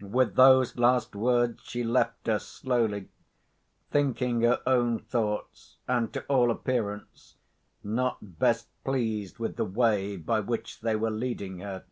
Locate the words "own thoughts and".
4.66-6.10